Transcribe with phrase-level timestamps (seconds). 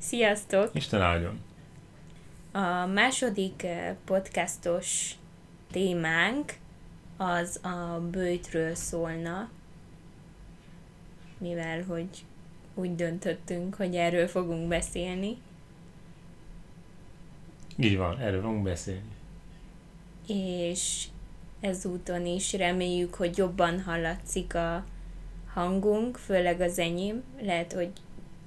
[0.00, 0.70] Sziasztok!
[0.72, 1.40] Isten áldjon!
[2.52, 5.14] A második eh, podcastos
[5.70, 6.52] témánk
[7.16, 9.50] az a bőjtről szólna,
[11.38, 12.08] mivel hogy
[12.74, 15.36] úgy döntöttünk, hogy erről fogunk beszélni.
[17.76, 19.10] Így van, erről fogunk beszélni.
[20.26, 21.06] És
[21.60, 24.84] ezúton is reméljük, hogy jobban hallatszik a
[25.52, 27.22] hangunk, főleg az enyém.
[27.40, 27.90] Lehet, hogy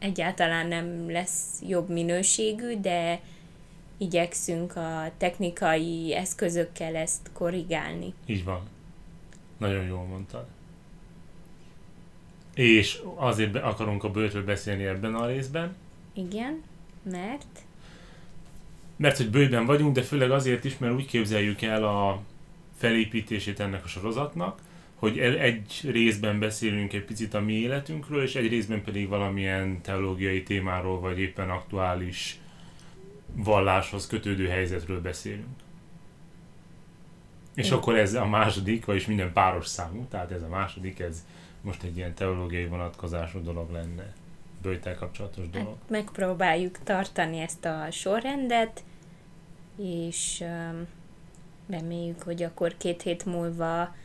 [0.04, 3.20] egyáltalán nem lesz jobb minőségű, de
[3.98, 8.14] igyekszünk a technikai eszközökkel ezt korrigálni.
[8.26, 8.62] Így van.
[9.58, 10.46] Nagyon jól mondtad.
[12.54, 15.76] És azért akarunk a bőtről beszélni ebben a részben,
[16.14, 16.64] Igen,
[17.12, 17.60] mert
[18.96, 22.22] mert hogy bőben vagyunk, de főleg azért is, mert úgy képzeljük el a
[22.78, 24.62] felépítését ennek a sorozatnak,
[25.04, 30.44] hogy egy részben beszélünk egy picit a mi életünkről, és egy részben pedig valamilyen teológiai
[30.44, 32.40] témáról, vagy éppen aktuális
[33.36, 35.56] valláshoz kötődő helyzetről beszélünk.
[37.56, 37.78] És Igen.
[37.78, 41.26] akkor ez a második, vagyis minden páros számú, tehát ez a második, ez
[41.62, 44.14] most egy ilyen teológiai vonatkozású dolog lenne,
[44.62, 45.68] bőjtel kapcsolatos dolog.
[45.68, 48.84] hát megpróbáljuk tartani ezt a sorrendet,
[49.78, 50.88] és um,
[51.70, 53.96] reméljük, hogy akkor két hét múlva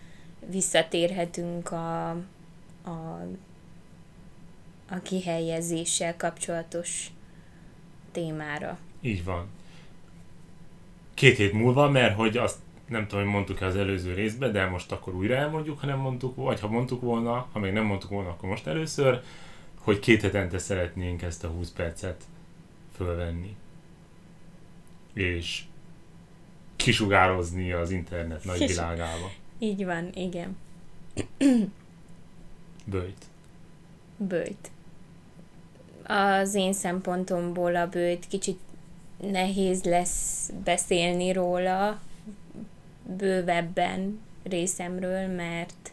[0.47, 2.11] visszatérhetünk a,
[2.85, 3.27] a,
[4.91, 7.11] a kihelyezéssel kapcsolatos
[8.13, 8.79] témára.
[9.01, 9.47] Így van.
[11.15, 14.93] Két hét múlva, mert hogy azt nem tudom, hogy mondtuk-e az előző részben, de most
[14.93, 18.29] akkor újra elmondjuk, ha nem mondtuk, vagy ha mondtuk volna, ha még nem mondtuk volna,
[18.29, 19.23] akkor most először,
[19.79, 22.23] hogy két hetente szeretnénk ezt a 20 percet
[22.97, 23.57] fölvenni.
[25.13, 25.63] És
[26.77, 29.31] kisugározni az internet nagy Kis- világába.
[29.59, 30.57] Így van, igen.
[32.85, 33.25] Bőjt.
[34.17, 34.71] bőjt.
[36.07, 38.59] Az én szempontomból a bőjt kicsit
[39.21, 42.01] nehéz lesz beszélni róla
[43.17, 45.93] bővebben részemről, mert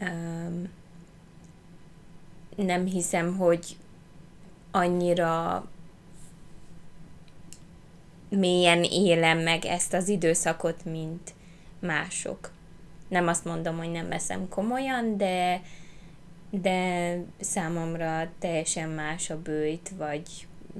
[0.00, 0.68] um,
[2.56, 3.76] nem hiszem, hogy
[4.70, 5.64] annyira
[8.28, 11.34] mélyen élem meg ezt az időszakot, mint
[11.80, 12.50] mások.
[13.08, 15.62] Nem azt mondom, hogy nem veszem komolyan, de
[16.50, 20.22] de számomra teljesen más a bőjt, vagy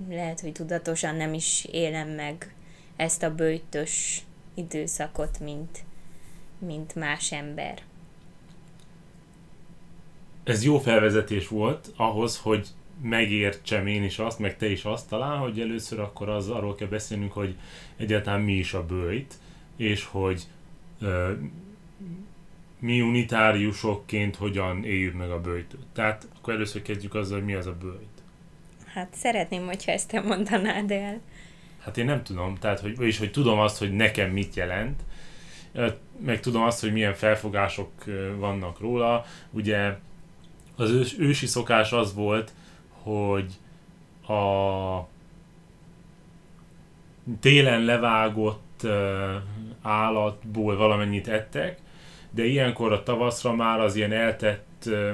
[0.09, 2.55] lehet, hogy tudatosan nem is élem meg
[2.97, 4.23] ezt a bőjtös
[4.55, 5.79] időszakot, mint,
[6.59, 7.83] mint más ember.
[10.45, 12.69] Ez jó felvezetés volt ahhoz, hogy
[13.03, 16.89] megértsem én is azt, meg te is azt talán, hogy először akkor az arról kell
[16.89, 17.57] beszélnünk, hogy
[17.97, 19.35] egyáltalán mi is a bőjt,
[19.77, 20.47] és hogy
[22.79, 25.87] mi unitáriusokként hogyan éljük meg a bőjtöt.
[25.93, 28.23] Tehát akkor először kezdjük azzal, hogy mi az a bőjt.
[28.87, 31.21] Hát szeretném, hogyha ezt te mondanád el.
[31.79, 35.01] Hát én nem tudom, tehát hogy, vagyis hogy tudom azt, hogy nekem mit jelent,
[36.25, 37.91] meg tudom azt, hogy milyen felfogások
[38.37, 39.25] vannak róla.
[39.51, 39.97] Ugye
[40.77, 42.53] az ős, ősi szokás az volt,
[42.91, 43.53] hogy
[44.35, 45.09] a
[47.41, 48.63] télen levágott
[49.83, 51.79] állatból valamennyit ettek,
[52.31, 55.11] de ilyenkor a tavaszra már az ilyen eltett ö,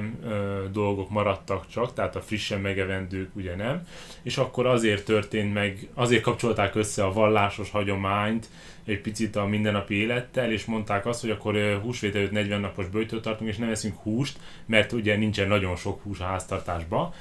[0.71, 3.81] dolgok maradtak csak, tehát a frissen megevendők ugye nem,
[4.21, 8.49] és akkor azért történt meg, azért kapcsolták össze a vallásos hagyományt
[8.85, 13.21] egy picit a mindennapi élettel, és mondták azt, hogy akkor húsvét előtt 40 napos bőjtöt
[13.21, 17.13] tartunk, és nem eszünk húst, mert ugye nincsen nagyon sok hús a háztartásban.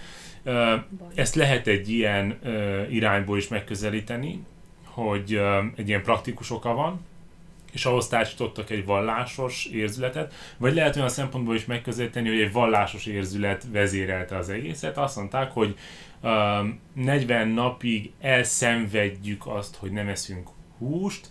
[1.14, 2.38] Ezt lehet egy ilyen
[2.90, 4.44] irányból is megközelíteni,
[4.96, 5.40] hogy
[5.74, 7.00] egy ilyen praktikus oka van,
[7.72, 13.06] és ahhoz társítottak egy vallásos érzületet, vagy lehet olyan szempontból is megközelíteni, hogy egy vallásos
[13.06, 14.96] érzület vezérelte az egészet.
[14.96, 15.78] Azt mondták, hogy
[16.22, 20.48] um, 40 napig elszenvedjük azt, hogy nem eszünk
[20.78, 21.28] húst,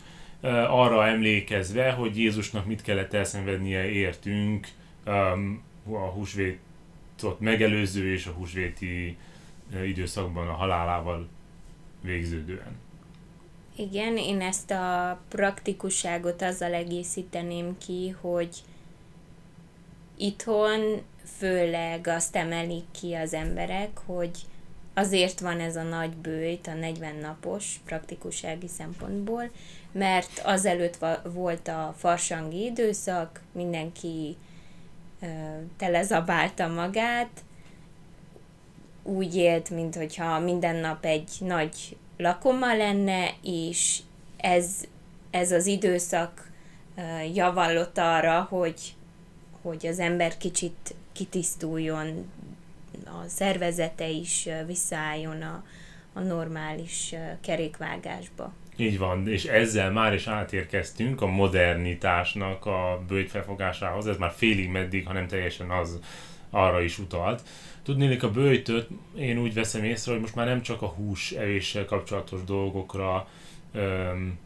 [0.67, 4.67] arra emlékezve, hogy Jézusnak mit kellett elszenvednie értünk
[5.05, 9.17] um, a húsvétot megelőző és a húsvéti
[9.85, 11.27] időszakban a halálával
[12.01, 12.84] végződően.
[13.77, 18.49] Igen, én ezt a praktikusságot azzal egészíteném ki, hogy
[20.17, 21.01] itthon
[21.37, 24.31] főleg azt emelik ki az emberek, hogy
[24.93, 29.49] azért van ez a nagy bőjt, a 40 napos praktikussági szempontból,
[29.91, 34.37] mert azelőtt volt a farsangi időszak, mindenki
[35.21, 35.28] ö,
[35.78, 37.43] telezabálta magát,
[39.03, 44.00] úgy élt, mint hogyha minden nap egy nagy lakoma lenne, és
[44.38, 44.84] ez,
[45.32, 46.52] ez az időszak
[47.34, 48.96] javallott arra, hogy,
[49.62, 52.32] hogy az ember kicsit kitisztuljon
[53.06, 55.64] a szervezete is visszaálljon a,
[56.14, 58.53] a normális kerékvágásba.
[58.78, 64.70] Így van, és ezzel már is átérkeztünk a modernitásnak a bőjt felfogásához, ez már félig
[64.70, 66.00] meddig, hanem teljesen az
[66.49, 67.43] arra is utalt.
[67.83, 68.87] Tudnélik a bőjtöt,
[69.17, 73.27] én úgy veszem észre, hogy most már nem csak a hús evéssel kapcsolatos dolgokra
[73.73, 74.37] öm,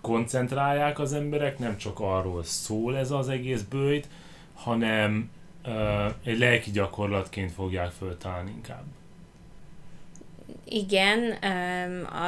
[0.00, 4.08] koncentrálják az emberek, nem csak arról szól ez az egész bőjt,
[4.54, 5.30] hanem
[5.64, 8.84] ö, egy lelki gyakorlatként fogják föltalálni inkább.
[10.64, 11.36] Igen,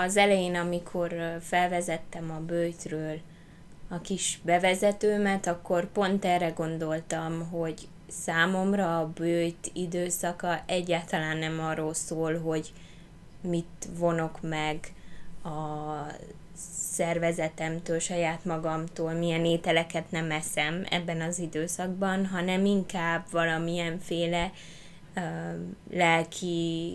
[0.04, 3.20] az elején, amikor felvezettem a bőjtről
[3.88, 7.88] a kis bevezetőmet, akkor pont erre gondoltam, hogy
[8.20, 12.73] számomra a bőjt időszaka egyáltalán nem arról szól, hogy
[13.41, 14.93] mit vonok meg
[15.44, 15.97] a
[16.93, 24.53] szervezetemtől, saját magamtól, milyen ételeket nem eszem ebben az időszakban, hanem inkább valamilyenféle
[25.14, 25.20] ö,
[25.91, 26.93] lelki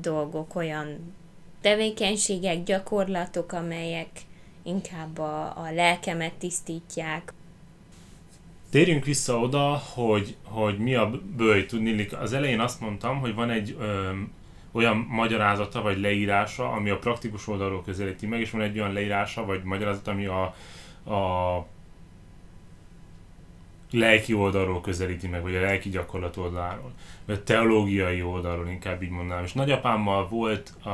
[0.00, 1.14] dolgok, olyan
[1.60, 4.08] tevékenységek, gyakorlatok, amelyek
[4.62, 7.32] inkább a, a lelkemet tisztítják.
[8.70, 11.66] Térjünk vissza oda, hogy, hogy mi a bőj.
[11.66, 14.10] Tudni, az elején azt mondtam, hogy van egy ö,
[14.72, 19.44] olyan magyarázata vagy leírása, ami a praktikus oldalról közelíti meg, és van egy olyan leírása
[19.44, 20.42] vagy magyarázata, ami a,
[21.14, 21.66] a
[23.90, 26.92] lelki oldalról közelíti meg, vagy a lelki gyakorlat oldaláról,
[27.24, 29.44] vagy a teológiai oldalról inkább így mondanám.
[29.44, 30.88] És nagyapámmal volt a,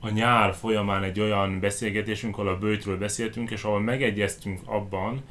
[0.00, 5.22] a nyár folyamán egy olyan beszélgetésünk, ahol a bőjtről beszéltünk, és ahol megegyeztünk abban,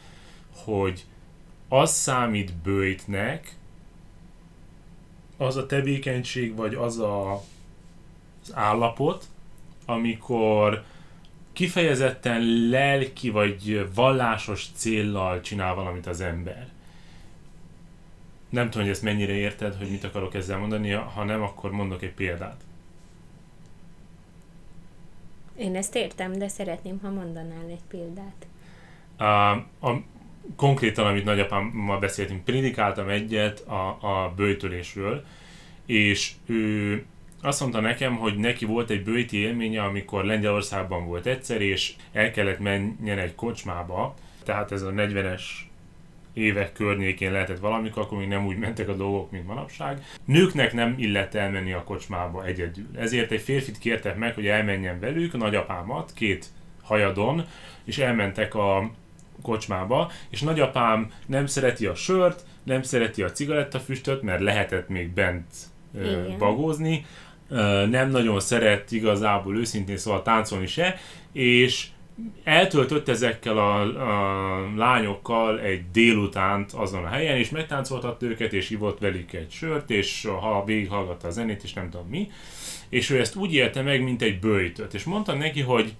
[0.56, 1.06] hogy
[1.68, 3.56] az számít bőjtnek,
[5.38, 7.34] az a tevékenység, vagy az a,
[8.42, 9.26] az állapot,
[9.86, 10.84] amikor
[11.54, 16.68] kifejezetten lelki vagy vallásos céllal csinál valamit az ember.
[18.50, 22.02] Nem tudom, hogy ezt mennyire érted, hogy mit akarok ezzel mondani, ha nem, akkor mondok
[22.02, 22.64] egy példát.
[25.56, 28.48] Én ezt értem, de szeretném, ha mondanál egy példát.
[29.18, 29.52] A,
[29.88, 30.02] a,
[30.56, 35.24] konkrétan, amit nagyapámmal beszéltünk, prédikáltam egyet a, a bőjtölésről,
[35.86, 37.06] és ő
[37.42, 42.32] azt mondta nekem, hogy neki volt egy bőti élménye, amikor Lengyelországban volt egyszer, és el
[42.32, 44.14] kellett menjen egy kocsmába,
[44.44, 45.42] tehát ez a 40-es
[46.34, 50.04] évek környékén lehetett valamikor, akkor még nem úgy mentek a dolgok, mint manapság.
[50.26, 52.88] Nőknek nem illett elmenni a kocsmába egyedül.
[52.98, 56.46] Ezért egy férfit kértek meg, hogy elmenjen velük, a nagyapámat, két
[56.82, 57.46] hajadon,
[57.84, 58.92] és elmentek a
[59.44, 65.46] kocsmába, és nagyapám nem szereti a sört, nem szereti a cigarettafüstöt, mert lehetett még bent
[65.96, 66.38] Igen.
[66.38, 67.06] bagózni,
[67.90, 70.98] nem nagyon szeret igazából őszintén szóval táncolni se,
[71.32, 71.88] és
[72.44, 79.00] eltöltött ezekkel a, a lányokkal egy délutánt azon a helyen, és megtáncoltatta őket, és ivott
[79.00, 82.32] velük egy sört, és ha végighallgatta a zenét, és nem tudom mi,
[82.90, 85.94] és ő ezt úgy élte meg, mint egy bőjtöt, és mondtam neki, hogy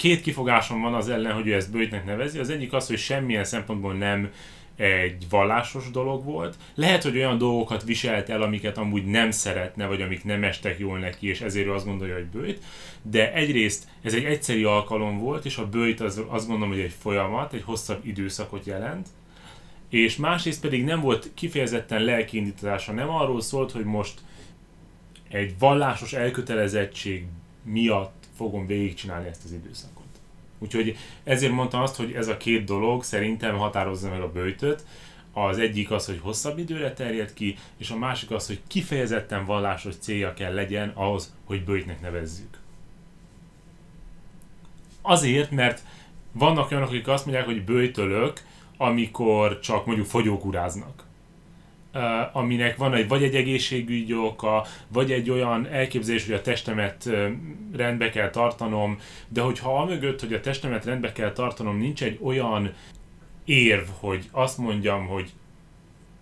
[0.00, 2.38] két kifogásom van az ellen, hogy ő ezt bőjtnek nevezi.
[2.38, 4.30] Az egyik az, hogy semmilyen szempontból nem
[4.76, 6.56] egy vallásos dolog volt.
[6.74, 10.98] Lehet, hogy olyan dolgokat viselt el, amiket amúgy nem szeretne, vagy amik nem estek jól
[10.98, 12.64] neki, és ezért ő azt gondolja, hogy bőjt.
[13.02, 16.94] De egyrészt ez egy egyszeri alkalom volt, és a bőjt az, azt gondolom, hogy egy
[17.00, 19.08] folyamat, egy hosszabb időszakot jelent.
[19.88, 24.20] És másrészt pedig nem volt kifejezetten lelkiindítása, nem arról szólt, hogy most
[25.28, 27.26] egy vallásos elkötelezettség
[27.64, 30.04] miatt fogom végigcsinálni ezt az időszakot.
[30.58, 34.84] Úgyhogy ezért mondtam azt, hogy ez a két dolog szerintem határozza meg a bőjtöt.
[35.32, 39.94] Az egyik az, hogy hosszabb időre terjed ki, és a másik az, hogy kifejezetten vallásos
[39.96, 42.58] célja kell legyen ahhoz, hogy bőjtnek nevezzük.
[45.02, 45.82] Azért, mert
[46.32, 48.42] vannak olyanok, akik azt mondják, hogy bőjtölök,
[48.76, 51.08] amikor csak mondjuk fogyókúráznak
[52.32, 57.08] aminek van egy vagy egy egészségügyi oka, vagy egy olyan elképzelés, hogy a testemet
[57.76, 62.72] rendbe kell tartanom, de hogyha amögött, hogy a testemet rendbe kell tartanom, nincs egy olyan
[63.44, 65.30] érv, hogy azt mondjam, hogy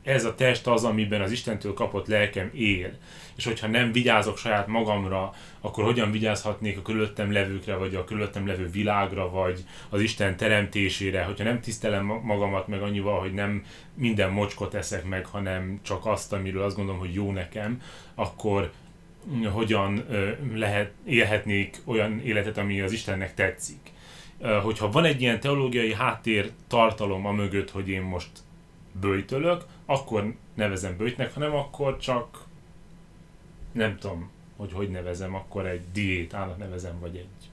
[0.03, 2.91] ez a test az, amiben az Istentől kapott lelkem él.
[3.39, 8.47] És hogyha nem vigyázok saját magamra, akkor hogyan vigyázhatnék a körülöttem levőkre, vagy a körülöttem
[8.47, 13.65] levő világra, vagy az Isten teremtésére, hogyha nem tisztelem magamat meg annyival, hogy nem
[13.95, 17.83] minden mocskot eszek meg, hanem csak azt, amiről azt gondolom, hogy jó nekem,
[18.15, 18.71] akkor
[19.53, 20.05] hogyan
[20.55, 23.93] lehet, élhetnék olyan életet, ami az Istennek tetszik.
[24.63, 28.31] Hogyha van egy ilyen teológiai háttér tartalom a mögött, hogy én most
[29.01, 32.47] bőjtölök, akkor nevezem bőjtnek, hanem akkor csak
[33.79, 37.51] nem tudom, hogy hogy nevezem, akkor egy diétának nevezem, vagy egy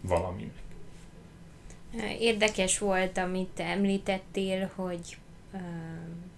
[0.00, 0.62] valaminek.
[2.18, 5.18] Érdekes volt, amit említettél, hogy
[5.52, 5.58] ö,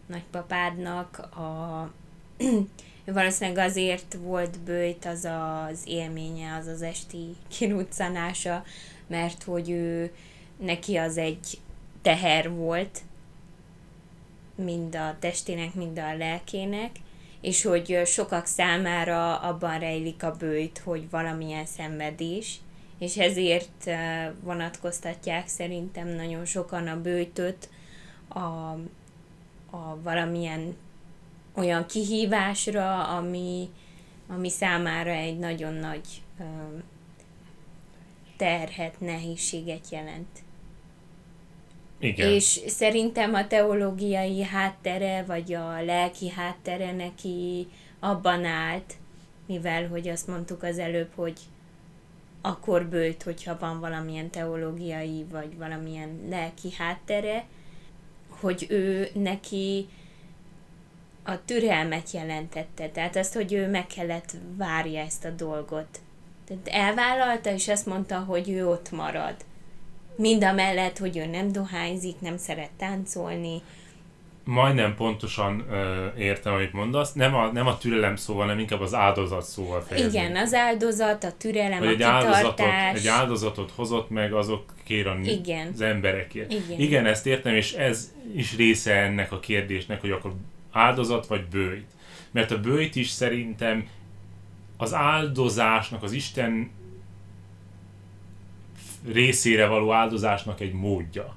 [0.07, 1.93] nagypapádnak a
[3.05, 8.65] valószínűleg azért volt bőjt az az élménye, az az esti kiruccanása,
[9.07, 10.15] mert hogy ő,
[10.57, 11.59] neki az egy
[12.03, 13.01] teher volt,
[14.55, 16.91] mind a testének, mind a lelkének,
[17.41, 22.61] és hogy sokak számára abban rejlik a bőjt, hogy valamilyen szenvedés,
[22.99, 23.91] és ezért
[24.43, 27.69] vonatkoztatják szerintem nagyon sokan a bőjtöt
[28.29, 28.39] a,
[29.77, 30.77] a valamilyen
[31.55, 33.69] olyan kihívásra, ami,
[34.29, 36.23] ami számára egy nagyon nagy
[38.37, 40.43] terhet, nehézséget jelent.
[42.01, 42.33] Igen.
[42.33, 47.67] És szerintem a teológiai háttere, vagy a lelki háttere neki
[47.99, 48.95] abban állt,
[49.47, 51.39] mivel, hogy azt mondtuk az előbb, hogy
[52.41, 57.45] akkor bőjt, hogyha van valamilyen teológiai, vagy valamilyen lelki háttere,
[58.29, 59.89] hogy ő neki
[61.23, 66.01] a türelmet jelentette, tehát azt, hogy ő meg kellett várja ezt a dolgot.
[66.45, 69.35] Tehát elvállalta, és azt mondta, hogy ő ott marad.
[70.21, 73.61] Mind a mellett, hogy ő nem dohányzik, nem szeret táncolni.
[74.45, 77.13] Majdnem pontosan ö, értem, amit mondasz.
[77.13, 80.19] Nem a, nem a türelem szóval, hanem inkább az áldozat szóval fejezni.
[80.19, 85.17] Igen, az áldozat, a türelem, hogy a egy áldozatot, egy áldozatot hozott meg azokért a,
[85.23, 85.71] Igen.
[85.73, 86.53] az emberekért.
[86.53, 86.81] Igen.
[86.81, 90.33] Igen, ezt értem, és ez is része ennek a kérdésnek, hogy akkor
[90.71, 91.91] áldozat vagy bőjt.
[92.31, 93.89] Mert a bőjt is szerintem
[94.77, 96.71] az áldozásnak, az Isten
[99.13, 101.35] részére való áldozásnak egy módja.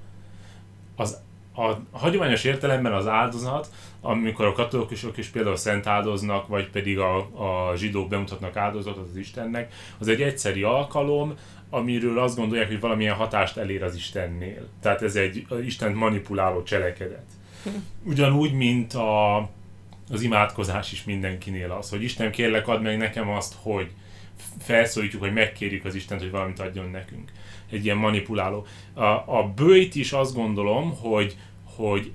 [0.95, 1.17] Az,
[1.55, 3.69] a hagyományos értelemben az áldozat,
[4.01, 9.17] amikor a katolikusok is például szent áldoznak, vagy pedig a, a zsidók bemutatnak áldozatot az
[9.17, 11.33] Istennek, az egy egyszeri alkalom,
[11.69, 14.67] amiről azt gondolják, hogy valamilyen hatást elér az Istennél.
[14.81, 17.25] Tehát ez egy Isten manipuláló cselekedet.
[18.03, 19.37] Ugyanúgy, mint a,
[20.09, 23.91] az imádkozás is mindenkinél az, hogy Isten kérlek add meg nekem azt, hogy
[24.59, 27.31] felszólítjuk, hogy megkérjük az Istent, hogy valamit adjon nekünk.
[27.73, 28.65] Egy ilyen manipuláló.
[28.93, 31.37] A, a bőjt is azt gondolom, hogy,
[31.75, 32.11] hogy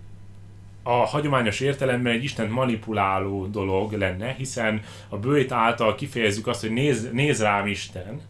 [0.82, 6.70] a hagyományos értelemben egy Isten manipuláló dolog lenne, hiszen a bőjt által kifejezzük azt, hogy
[6.70, 8.20] néz, néz rám Isten,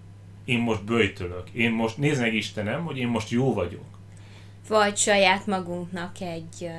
[0.44, 3.84] én most bőjtölök, én most nézd meg Istenem, hogy én most jó vagyok.
[4.68, 6.70] Vagy saját magunknak egy,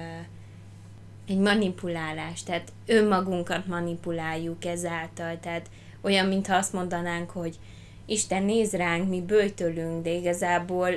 [1.27, 5.69] egy manipulálás, tehát önmagunkat manipuláljuk ezáltal, tehát
[6.01, 7.55] olyan, mintha azt mondanánk, hogy
[8.09, 10.89] Isten néz ránk, mi bőjtölünk, de igazából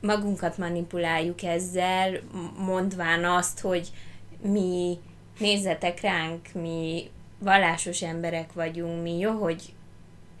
[0.00, 2.20] magunkat manipuláljuk ezzel,
[2.58, 3.88] mondván azt, hogy
[4.42, 4.98] mi
[5.38, 9.62] nézzetek ránk, mi vallásos emberek vagyunk, mi jó, hogy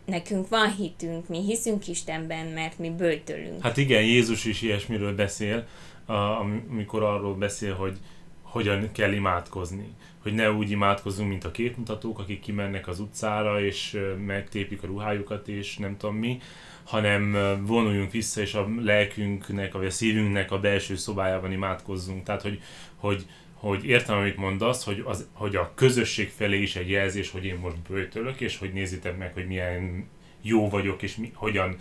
[0.06, 3.62] nekünk van hitünk, mi hiszünk Istenben, mert mi bőtölünk.
[3.62, 5.66] Hát igen, Jézus is ilyesmiről beszél,
[6.06, 7.98] amikor arról beszél, hogy
[8.42, 9.94] hogyan kell imádkozni.
[10.22, 15.48] Hogy ne úgy imádkozzunk, mint a képmutatók, akik kimennek az utcára, és megtépik a ruhájukat,
[15.48, 16.38] és nem tudom mi,
[16.84, 17.36] hanem
[17.66, 22.22] vonuljunk vissza, és a lelkünknek, vagy a szívünknek a belső szobájában imádkozzunk.
[22.22, 22.60] Tehát, hogy,
[22.96, 23.26] hogy
[23.62, 27.58] hogy értem, amit mondasz, hogy, az, hogy a közösség felé is egy jelzés, hogy én
[27.62, 30.08] most bőtölök, és hogy nézzétek meg, hogy milyen
[30.40, 31.76] jó vagyok, és mi, hogyan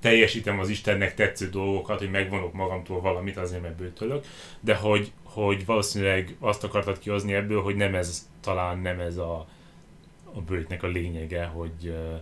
[0.00, 4.24] teljesítem az Istennek tetsző dolgokat, hogy megvonok magamtól valamit, azért mert bőtölök,
[4.60, 5.12] de hogy,
[5.44, 9.46] hogy valószínűleg azt akartad kihozni ebből, hogy nem ez, talán nem ez a,
[10.34, 12.20] a bőtnek a lényege, hogy uh,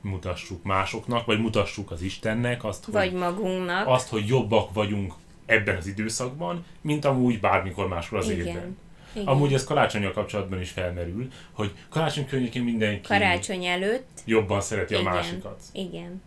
[0.00, 3.86] mutassuk másoknak, vagy mutassuk az Istennek azt, hogy, vagy magunknak.
[3.86, 5.12] Azt, hogy jobbak vagyunk
[5.46, 8.46] ebben az időszakban, mint amúgy bármikor máskor az Igen.
[8.46, 8.78] évben.
[9.12, 9.26] Igen.
[9.26, 15.06] Amúgy ez karácsonyjal kapcsolatban is felmerül, hogy karácsony környékén mindenki karácsony előtt jobban szereti Igen.
[15.06, 15.62] a másikat.
[15.72, 16.22] Igen.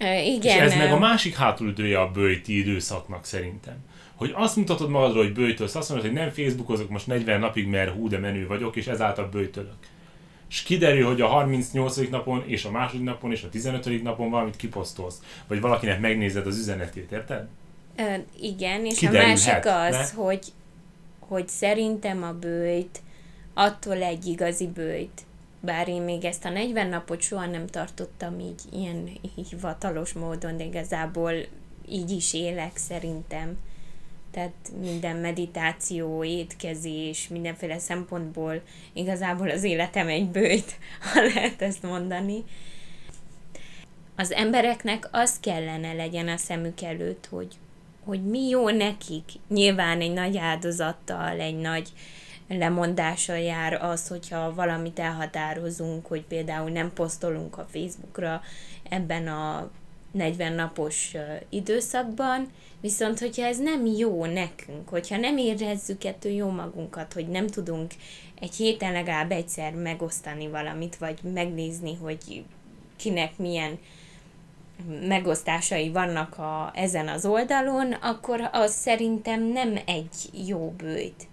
[0.00, 0.56] Uh, igen.
[0.56, 3.90] És ez meg a másik hátulütője a bőjti időszaknak szerintem.
[4.22, 7.92] Hogy azt mutatod magadról, hogy bőjtölsz, azt mondod, hogy nem Facebookozok most 40 napig, mert
[7.92, 9.76] hú, de menő vagyok, és ezáltal bőjtölök.
[10.48, 12.10] És kiderül, hogy a 38.
[12.10, 14.02] napon, és a második napon, és a 15.
[14.02, 15.22] napon valamit kiposztolsz.
[15.46, 17.46] Vagy valakinek megnézed az üzenetét, érted?
[17.96, 20.22] Ö, igen, és a másik az, ne?
[20.22, 20.40] hogy,
[21.18, 23.00] hogy szerintem a bőjt
[23.54, 25.22] attól egy igazi bőjt,
[25.60, 29.10] bár én még ezt a 40 napot soha nem tartottam így ilyen
[29.48, 31.32] hivatalos módon, de igazából
[31.88, 33.58] így is élek szerintem.
[34.32, 38.62] Tehát minden meditáció, étkezés, mindenféle szempontból
[38.92, 40.78] igazából az életem egy bőjt,
[41.12, 42.44] ha lehet ezt mondani.
[44.16, 47.56] Az embereknek az kellene legyen a szemük előtt, hogy
[48.04, 49.24] hogy mi jó nekik.
[49.48, 51.92] Nyilván egy nagy áldozattal, egy nagy
[52.48, 58.42] lemondással jár az, hogyha valamit elhatározunk, hogy például nem posztolunk a Facebookra
[58.88, 59.70] ebben a
[60.12, 61.16] 40 napos
[61.48, 62.50] időszakban,
[62.80, 67.92] viszont hogyha ez nem jó nekünk, hogyha nem érezzük ettől jó magunkat, hogy nem tudunk
[68.40, 72.44] egy héten legalább egyszer megosztani valamit, vagy megnézni, hogy
[72.96, 73.78] kinek milyen
[75.08, 81.26] megosztásai vannak a, ezen az oldalon, akkor az szerintem nem egy jó bőjt.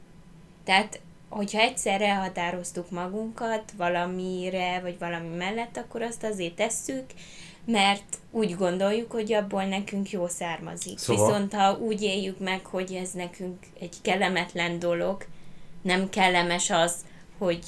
[0.63, 7.05] Tehát, hogyha egyszer elhatároztuk magunkat valamire, vagy valami mellett, akkor azt azért tesszük,
[7.71, 10.97] mert úgy gondoljuk, hogy abból nekünk jó származik.
[10.97, 11.25] Szóval...
[11.25, 15.25] Viszont ha úgy éljük meg, hogy ez nekünk egy kellemetlen dolog,
[15.81, 17.05] nem kellemes az,
[17.37, 17.65] hogy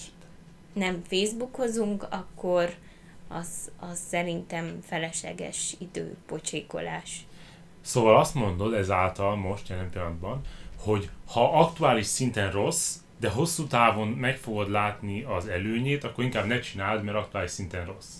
[0.73, 2.73] nem Facebookozunk, akkor
[3.27, 7.25] az, az szerintem felesleges időpocsékolás.
[7.81, 10.41] Szóval azt mondod ezáltal most jelen pillanatban,
[10.77, 16.45] hogy ha aktuális szinten rossz, de hosszú távon meg fogod látni az előnyét, akkor inkább
[16.45, 18.15] ne csináld, mert aktuális szinten rossz.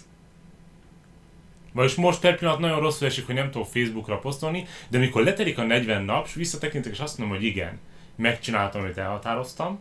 [1.72, 5.58] Vagyis most per pillanat nagyon rosszul esik, hogy nem tudok Facebookra posztolni, de mikor letelik
[5.58, 7.80] a 40 nap, és visszatekintek, és azt mondom, hogy igen,
[8.16, 9.80] megcsináltam, amit elhatároztam,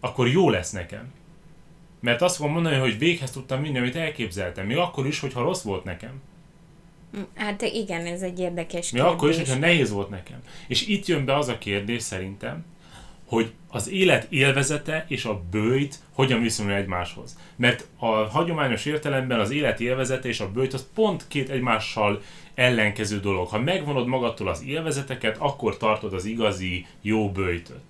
[0.00, 1.12] akkor jó lesz nekem.
[2.00, 5.62] Mert azt fogom mondani, hogy véghez tudtam minden, amit elképzeltem, még akkor is, hogyha rossz
[5.62, 6.20] volt nekem.
[7.34, 9.16] Hát igen, ez egy érdekes Még kérdés.
[9.16, 10.38] akkor is, hogyha nehéz volt nekem.
[10.68, 12.64] És itt jön be az a kérdés szerintem,
[13.28, 17.38] hogy az élet élvezete és a bőjt hogyan viszonyul egymáshoz.
[17.56, 22.22] Mert a hagyományos értelemben az élet élvezete és a bőjt az pont két egymással
[22.54, 23.48] ellenkező dolog.
[23.48, 27.82] Ha megvonod magadtól az élvezeteket, akkor tartod az igazi jó bőjtöt.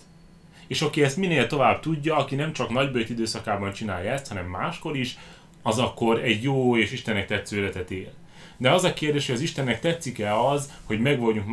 [0.66, 4.97] És aki ezt minél tovább tudja, aki nem csak nagybőjt időszakában csinálja ezt, hanem máskor
[4.97, 5.18] is,
[5.62, 8.12] az akkor egy jó és Istennek tetsző életet él.
[8.61, 11.49] De az a kérdés, hogy az Istennek tetszik-e az, hogy megvoljunk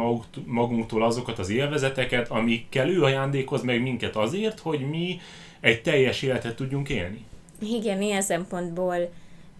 [0.45, 5.19] magunktól azokat az élvezeteket, amikkel ő ajándékoz meg minket azért, hogy mi
[5.59, 7.25] egy teljes életet tudjunk élni.
[7.59, 9.11] Igen, ilyen szempontból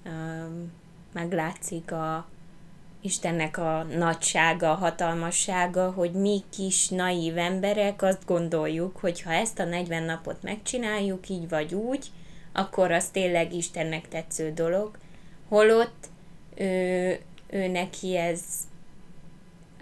[0.06, 0.72] um,
[1.14, 2.28] meglátszik a
[3.02, 9.60] Istennek a nagysága, a hatalmassága, hogy mi kis naív emberek azt gondoljuk, hogy ha ezt
[9.60, 12.06] a 40 napot megcsináljuk így vagy úgy,
[12.52, 14.98] akkor az tényleg Istennek tetsző dolog.
[15.48, 16.10] Holott
[16.56, 17.20] ő,
[17.55, 18.41] ő neki ez,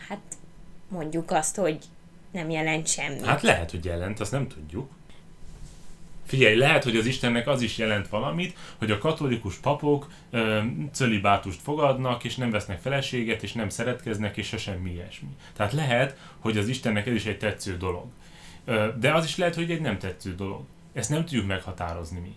[0.07, 0.21] hát
[0.87, 1.77] mondjuk azt, hogy
[2.31, 3.25] nem jelent semmit.
[3.25, 4.89] Hát lehet, hogy jelent, azt nem tudjuk.
[6.25, 11.61] Figyelj, lehet, hogy az Istennek az is jelent valamit, hogy a katolikus papok ö, cölibátust
[11.61, 15.27] fogadnak, és nem vesznek feleséget, és nem szeretkeznek, és se semmi ilyesmi.
[15.55, 18.05] Tehát lehet, hogy az Istennek ez is egy tetsző dolog.
[18.65, 20.61] Ö, de az is lehet, hogy egy nem tetsző dolog.
[20.93, 22.35] Ezt nem tudjuk meghatározni mi.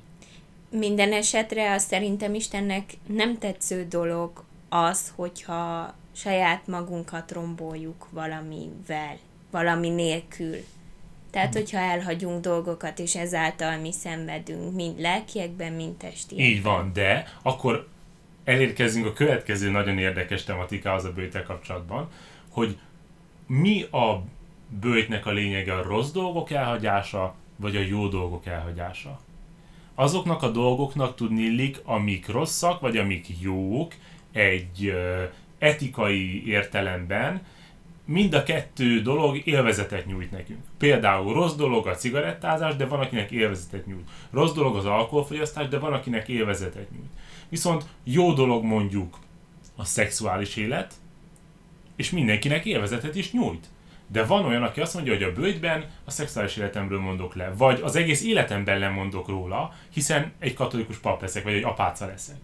[0.79, 9.17] Minden esetre azt szerintem Istennek nem tetsző dolog az, hogyha saját magunkat romboljuk valamivel,
[9.51, 10.57] valami nélkül.
[11.31, 11.59] Tehát, mhm.
[11.59, 16.51] hogyha elhagyunk dolgokat, és ezáltal mi szenvedünk, mind lelkiekben, mind testiekben.
[16.51, 17.89] Így van, de akkor
[18.45, 22.09] elérkezünk a következő nagyon érdekes tematikához a bőjtel kapcsolatban,
[22.51, 22.79] hogy
[23.47, 24.23] mi a
[24.81, 29.21] bőjtnek a lényege a rossz dolgok elhagyása, vagy a jó dolgok elhagyása.
[29.95, 33.95] Azoknak a dolgoknak tudni amik rosszak, vagy amik jók,
[34.37, 34.95] egy
[35.59, 37.43] etikai értelemben
[38.05, 40.61] mind a kettő dolog élvezetet nyújt nekünk.
[40.79, 44.09] Például rossz dolog a cigarettázás, de van, akinek élvezetet nyújt.
[44.31, 47.11] Rossz dolog az alkoholfogyasztás, de van, akinek élvezetet nyújt.
[47.49, 49.19] Viszont jó dolog mondjuk
[49.77, 50.95] a szexuális élet,
[51.97, 53.67] és mindenkinek élvezetet is nyújt.
[54.07, 57.81] De van olyan, aki azt mondja, hogy a bőjtben a szexuális életemről mondok le, vagy
[57.83, 62.39] az egész életemben lemondok róla, hiszen egy katolikus pap leszek, vagy egy apáca leszek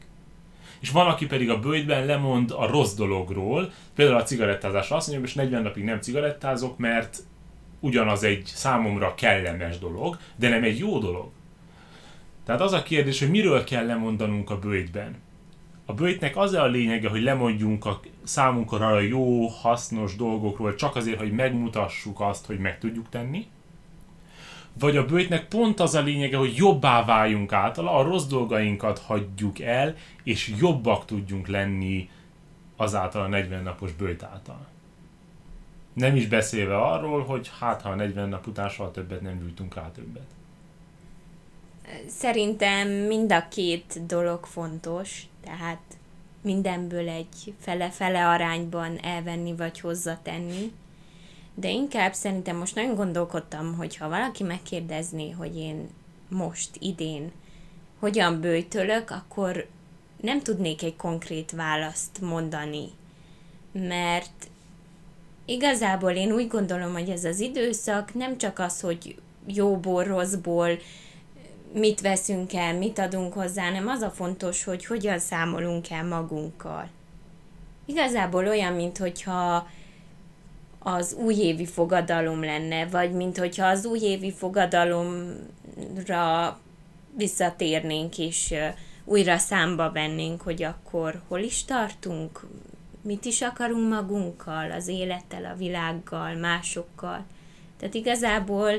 [0.83, 5.29] és van, aki pedig a bőjtben lemond a rossz dologról, például a cigarettázásra azt mondja,
[5.29, 7.19] hogy 40 napig nem cigarettázok, mert
[7.81, 11.31] ugyanaz egy számomra kellemes dolog, de nem egy jó dolog.
[12.45, 15.17] Tehát az a kérdés, hogy miről kell lemondanunk a bőjtben.
[15.87, 21.19] A bőjtnek az a lényege, hogy lemondjunk a számunkra a jó, hasznos dolgokról, csak azért,
[21.19, 23.47] hogy megmutassuk azt, hogy meg tudjuk tenni,
[24.79, 29.61] vagy a bőjtnek pont az a lényege, hogy jobbá váljunk általa, a rossz dolgainkat hagyjuk
[29.61, 32.09] el, és jobbak tudjunk lenni
[32.77, 34.67] azáltal a 40 napos bőjt által.
[35.93, 39.75] Nem is beszélve arról, hogy hát ha a 40 nap után soha többet nem gyújtunk
[39.75, 40.27] rá többet.
[42.07, 45.83] Szerintem mind a két dolog fontos, tehát
[46.43, 50.73] mindenből egy fele-fele arányban elvenni vagy hozzatenni
[51.55, 55.89] de inkább szerintem most nagyon gondolkodtam, hogy ha valaki megkérdezné, hogy én
[56.29, 57.33] most, idén
[57.99, 59.67] hogyan bőjtölök, akkor
[60.21, 62.89] nem tudnék egy konkrét választ mondani,
[63.73, 64.49] mert
[65.45, 70.79] igazából én úgy gondolom, hogy ez az időszak nem csak az, hogy jóból, rosszból
[71.73, 76.89] mit veszünk el, mit adunk hozzá, hanem az a fontos, hogy hogyan számolunk el magunkkal.
[77.85, 79.67] igazából olyan, mint hogyha
[80.83, 86.59] az újévi fogadalom lenne, vagy mint hogyha az újévi fogadalomra
[87.17, 88.55] visszatérnénk, és
[89.05, 92.47] újra számba vennénk, hogy akkor hol is tartunk,
[93.03, 97.25] mit is akarunk magunkkal, az élettel, a világgal, másokkal.
[97.79, 98.73] Tehát igazából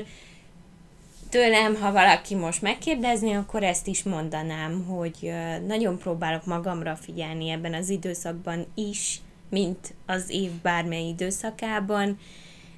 [1.28, 5.32] tőlem, ha valaki most megkérdezni, akkor ezt is mondanám, hogy
[5.66, 12.18] nagyon próbálok magamra figyelni ebben az időszakban is, mint az év bármely időszakában,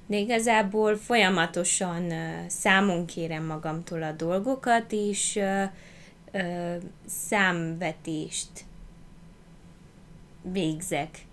[0.07, 2.13] de igazából folyamatosan
[2.49, 5.41] számon kérem magamtól a dolgokat, és
[7.07, 8.65] számvetést
[10.43, 11.27] végzek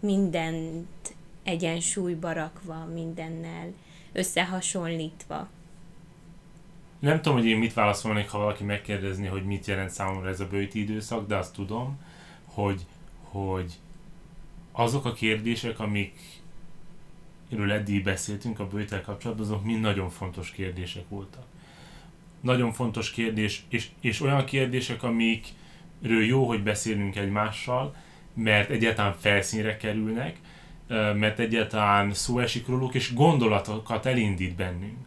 [0.00, 3.72] mindent egyensúlyba rakva, mindennel
[4.12, 5.48] összehasonlítva.
[6.98, 10.46] Nem tudom, hogy én mit válaszolnék, ha valaki megkérdezni, hogy mit jelent számomra ez a
[10.46, 11.98] bőti időszak, de azt tudom,
[12.44, 12.86] hogy,
[13.22, 13.78] hogy
[14.80, 21.44] azok a kérdések, amikről eddig beszéltünk a bőtel kapcsolatban, azok mind nagyon fontos kérdések voltak.
[22.40, 27.94] Nagyon fontos kérdés, és, és olyan kérdések, amikről jó, hogy beszélünk egymással,
[28.34, 30.36] mert egyáltalán felszínre kerülnek,
[31.14, 34.98] mert egyáltalán szó esik róluk, és gondolatokat elindít bennünk.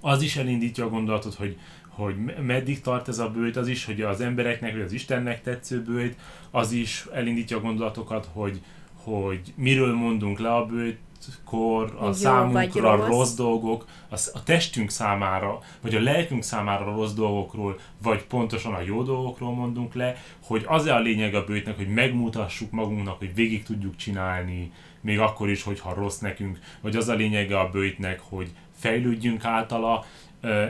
[0.00, 4.00] Az is elindítja a gondolatot, hogy, hogy meddig tart ez a bőjt, az is, hogy
[4.00, 6.18] az embereknek, vagy az Istennek tetsző bőjt,
[6.50, 8.60] az is elindítja a gondolatokat, hogy,
[9.08, 10.98] hogy miről mondunk le a bőjt,
[11.44, 13.08] kor, a Jó, számunkra rossz.
[13.08, 18.80] rossz dolgok, a, a testünk számára, vagy a lelkünk számára rossz dolgokról, vagy pontosan a
[18.80, 20.16] jó dolgokról mondunk le,
[20.46, 25.50] hogy az a lényeg a bőjtnek, hogy megmutassuk magunknak, hogy végig tudjuk csinálni, még akkor
[25.50, 30.04] is, hogyha rossz nekünk, vagy az a lényege a bőjtnek, hogy fejlődjünk általa.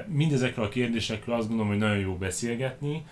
[0.06, 3.02] Mindezekről a kérdésekről azt gondolom, hogy nagyon jó beszélgetni,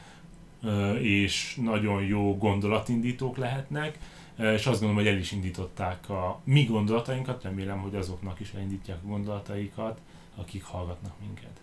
[1.00, 3.98] és nagyon jó gondolatindítók lehetnek
[4.38, 8.99] és azt gondolom, hogy el is indították a mi gondolatainkat, remélem, hogy azoknak is elindítják
[9.05, 9.99] a gondolataikat,
[10.37, 11.61] akik hallgatnak minket.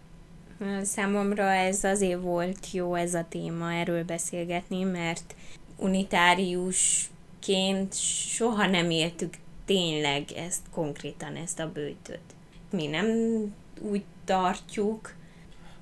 [0.86, 5.36] Számomra ez azért volt jó ez a téma, erről beszélgetni, mert
[5.76, 7.94] unitáriusként
[8.28, 9.34] soha nem éltük
[9.66, 12.22] tényleg ezt konkrétan, ezt a bőtöt.
[12.72, 13.08] Mi nem
[13.80, 15.14] úgy tartjuk.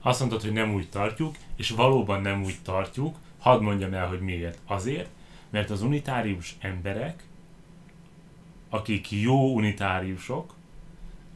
[0.01, 3.15] Azt mondtad, hogy nem úgy tartjuk, és valóban nem úgy tartjuk.
[3.39, 4.57] Hadd mondjam el, hogy miért.
[4.67, 5.09] Azért,
[5.51, 7.23] mert az unitárius emberek,
[8.69, 10.53] akik jó unitáriusok,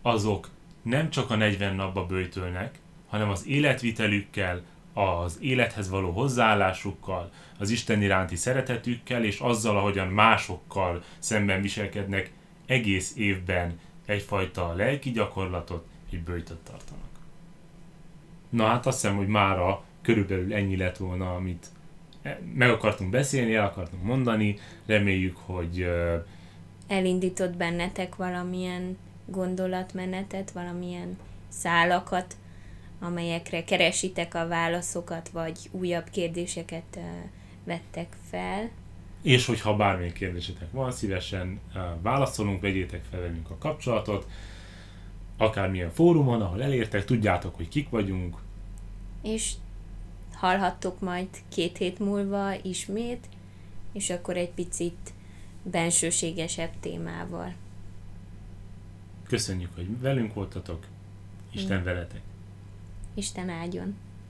[0.02, 0.50] azok
[0.82, 4.62] nem csak a 40 napba bőjtölnek, hanem az életvitelükkel,
[4.94, 12.32] az élethez való hozzáállásukkal, az Isten iránti szeretetükkel, és azzal, ahogyan másokkal szemben viselkednek,
[12.66, 17.10] egész évben egyfajta lelki gyakorlatot, egy bőjtöt tartanak.
[18.50, 21.68] Na hát azt hiszem, hogy mára körülbelül ennyi lett volna, amit
[22.54, 25.88] meg akartunk beszélni, el akartunk mondani, reméljük, hogy
[26.88, 32.36] elindított bennetek valamilyen gondolatmenetet, valamilyen szálakat,
[33.00, 37.00] amelyekre keresitek a válaszokat, vagy újabb kérdéseket
[37.64, 38.70] vettek fel.
[39.22, 41.60] És hogyha bármilyen kérdésetek van, szívesen
[42.02, 44.28] válaszolunk, vegyétek fel velünk a kapcsolatot,
[45.38, 48.38] akármilyen fórumon, ahol elértek, tudjátok, hogy kik vagyunk.
[49.22, 49.52] És
[50.46, 53.28] hallhattok majd két hét múlva ismét,
[53.92, 55.14] és akkor egy picit
[55.64, 57.54] bensőségesebb témával.
[59.28, 60.86] Köszönjük, hogy velünk voltatok.
[61.52, 62.22] Isten veletek.
[63.14, 63.96] Isten áldjon.